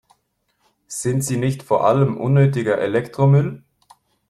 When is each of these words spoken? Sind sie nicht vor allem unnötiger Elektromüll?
Sind 0.87 1.21
sie 1.23 1.37
nicht 1.37 1.61
vor 1.61 1.85
allem 1.85 2.17
unnötiger 2.19 2.79
Elektromüll? 2.79 3.61